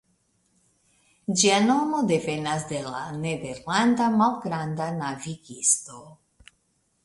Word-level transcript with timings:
Ĝia 1.41 1.59
nomo 1.65 1.99
devenas 2.13 2.65
de 2.73 2.81
la 2.87 3.03
nederlanda 3.27 4.11
"malgranda 4.17 4.91
navigisto". 4.99 6.05